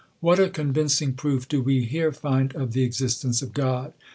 [0.19, 3.93] What a, convincing proof do we here find of the existence of: God